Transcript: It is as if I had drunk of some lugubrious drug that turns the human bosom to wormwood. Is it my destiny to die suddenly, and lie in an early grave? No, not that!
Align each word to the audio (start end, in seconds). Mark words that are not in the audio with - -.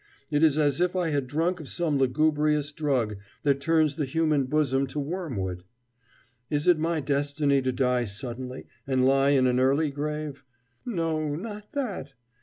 It 0.31 0.41
is 0.41 0.57
as 0.57 0.81
if 0.81 0.95
I 0.95 1.09
had 1.09 1.27
drunk 1.27 1.59
of 1.59 1.69
some 1.69 1.99
lugubrious 1.99 2.71
drug 2.71 3.17
that 3.43 3.61
turns 3.61 3.97
the 3.97 4.05
human 4.05 4.45
bosom 4.45 4.87
to 4.87 4.99
wormwood. 4.99 5.63
Is 6.49 6.65
it 6.65 6.79
my 6.79 6.99
destiny 7.01 7.61
to 7.61 7.71
die 7.71 8.05
suddenly, 8.05 8.65
and 8.87 9.05
lie 9.05 9.29
in 9.29 9.45
an 9.45 9.59
early 9.59 9.91
grave? 9.91 10.43
No, 10.85 11.35
not 11.35 11.73
that! 11.73 12.15